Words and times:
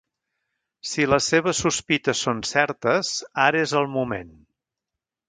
Si 0.91 1.03
les 1.09 1.27
seves 1.33 1.59
sospites 1.65 2.23
són 2.29 2.41
certes, 2.53 3.13
ara 3.47 3.63
és 3.69 3.77
el 3.83 3.89
moment. 3.99 4.33